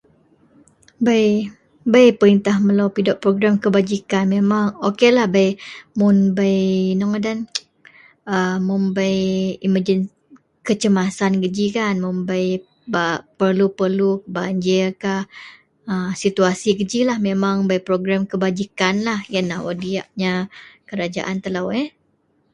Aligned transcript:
Bei 1.05 1.23
bei 1.93 2.07
peritah 2.19 2.57
melo 2.67 2.85
pidok 2.95 3.17
progrem 3.23 3.55
kebajikan 3.63 4.23
memeng 4.33 4.67
okaylah 4.89 5.27
bei 5.35 5.47
mun 5.99 6.17
bei 6.37 6.55
ino 6.93 7.05
ngadan 7.11 7.39
a 8.33 8.37
mun 8.67 8.83
bei 8.97 9.17
imeji 9.67 9.93
kecemasan 10.67 11.33
gejikan 11.43 11.95
mun 12.03 12.17
bei 12.29 12.45
bak 12.93 13.17
perlu-perlu 13.39 14.09
banjirkah 14.35 15.21
a 15.91 15.93
situasi 16.21 16.69
geji 16.79 16.99
lah 17.09 17.17
memeng 17.25 17.59
bei 17.69 17.79
progrem 17.87 18.21
kebajikanah 18.31 19.19
iyenlah 19.31 19.59
wak 19.65 19.77
diyaknya 19.83 20.31
kerajaan 20.89 21.37
telo. 21.43 21.63